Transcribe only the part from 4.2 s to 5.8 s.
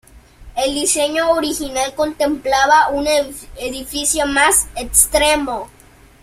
más extremo.